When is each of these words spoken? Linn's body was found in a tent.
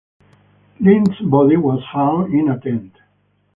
Linn's 0.79 1.19
body 1.19 1.57
was 1.57 1.83
found 1.93 2.33
in 2.33 2.49
a 2.49 2.59
tent. 2.59 2.93